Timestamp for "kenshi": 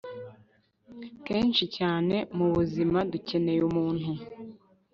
1.25-1.63